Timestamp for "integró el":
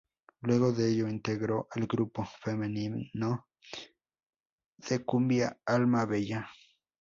1.07-1.85